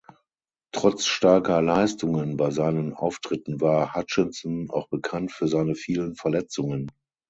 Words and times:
Trotz 0.71 1.05
starker 1.05 1.61
Leistungen 1.61 2.35
bei 2.35 2.49
seinen 2.49 2.95
Auftritten 2.95 3.61
war 3.61 3.93
Hutchinson 3.93 4.71
auch 4.71 4.87
bekannt 4.89 5.31
für 5.31 5.47
seine 5.47 5.75
vielen 5.75 6.15
Verletzungen. 6.15 6.89